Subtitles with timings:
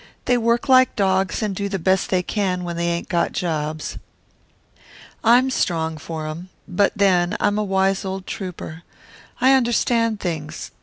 [0.25, 3.99] They work like dogs and do the best they can when they ain't got jobs.
[5.23, 6.49] I'm strong for 'em.
[6.67, 8.81] But then, I'm a wise old trouper.
[9.39, 10.71] I understand things.